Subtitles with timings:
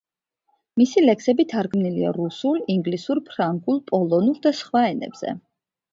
[0.79, 5.41] მისი ლექსები თარგმნილია რუსულ, ინგლისურ, ფრანგულ, პოლონურ და სხვა ენებზე.